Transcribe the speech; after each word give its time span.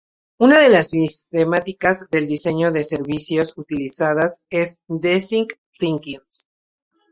Una 0.39 0.57
de 0.57 0.69
las 0.69 0.89
sistemáticas 0.89 2.09
de 2.09 2.21
diseño 2.21 2.71
de 2.71 2.83
servicios 2.83 3.55
utilizadas 3.55 4.41
es 4.49 4.81
"design 4.87 5.45
thinking". 5.77 6.21